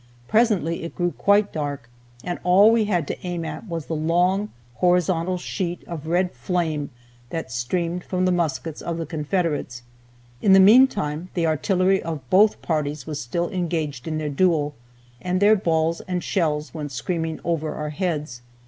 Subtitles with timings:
[0.27, 1.87] Presently it grew quite dark,
[2.23, 6.89] and all we had to aim at was the long horizontal sheet of red flame
[7.29, 9.83] that streamed from the muskets of the Confederates.
[10.41, 14.73] In the mean time the artillery of both parties was still engaged in their duel,
[15.21, 18.41] and their balls and shells went screaming over our heads.